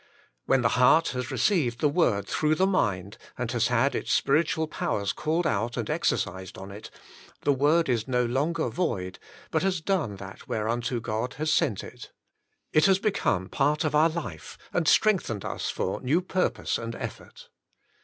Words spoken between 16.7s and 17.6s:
and effort.